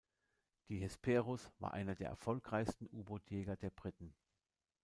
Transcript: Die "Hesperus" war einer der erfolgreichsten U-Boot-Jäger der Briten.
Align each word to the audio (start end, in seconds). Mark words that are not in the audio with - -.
Die 0.69 0.79
"Hesperus" 0.79 1.51
war 1.59 1.73
einer 1.75 1.93
der 1.93 2.07
erfolgreichsten 2.07 2.87
U-Boot-Jäger 2.91 3.55
der 3.55 3.69
Briten. 3.69 4.15